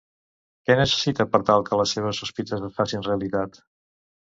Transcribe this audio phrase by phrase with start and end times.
[0.69, 3.65] Què necessita per tal que les seves sospites es facin realitat?